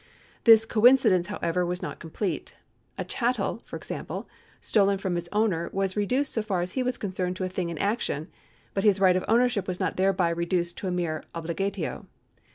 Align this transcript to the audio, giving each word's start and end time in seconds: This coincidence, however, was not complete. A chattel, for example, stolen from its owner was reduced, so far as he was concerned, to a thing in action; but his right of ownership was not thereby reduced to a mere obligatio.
This 0.45 0.65
coincidence, 0.65 1.27
however, 1.27 1.63
was 1.63 1.83
not 1.83 1.99
complete. 1.99 2.55
A 2.97 3.05
chattel, 3.05 3.61
for 3.65 3.75
example, 3.77 4.27
stolen 4.59 4.97
from 4.97 5.15
its 5.15 5.29
owner 5.31 5.69
was 5.73 5.95
reduced, 5.95 6.33
so 6.33 6.41
far 6.41 6.61
as 6.61 6.71
he 6.71 6.81
was 6.81 6.97
concerned, 6.97 7.35
to 7.35 7.43
a 7.43 7.47
thing 7.49 7.69
in 7.69 7.77
action; 7.77 8.27
but 8.73 8.83
his 8.83 8.99
right 8.99 9.15
of 9.15 9.23
ownership 9.27 9.67
was 9.67 9.79
not 9.79 9.97
thereby 9.97 10.31
reduced 10.31 10.75
to 10.79 10.87
a 10.87 10.91
mere 10.91 11.23
obligatio. 11.35 12.07